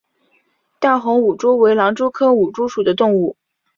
[0.79, 3.37] 淡红舞蛛为狼蛛科舞蛛属的动物。